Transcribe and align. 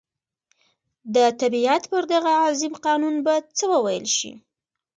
د 1.15 1.17
طبعیت 1.39 1.83
پر 1.91 2.03
دغه 2.13 2.31
عظیم 2.47 2.73
قانون 2.85 3.15
به 3.25 3.33
څه 3.57 3.63
وویل 3.73 4.05
شي. 4.17 4.31